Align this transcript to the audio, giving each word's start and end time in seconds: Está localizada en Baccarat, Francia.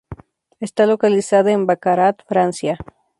Está 0.59 0.87
localizada 0.87 1.51
en 1.51 1.67
Baccarat, 1.67 2.23
Francia. 2.27 2.79